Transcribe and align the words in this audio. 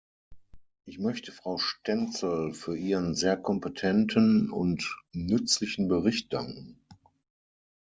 Ich 0.87 0.97
möchte 0.97 1.31
Frau 1.31 1.59
Stenzel 1.59 2.55
für 2.55 2.75
ihren 2.75 3.13
sehr 3.13 3.37
kompetenten 3.37 4.49
und 4.49 4.97
nützlichen 5.13 5.89
Bericht 5.89 6.33
danken. 6.33 6.79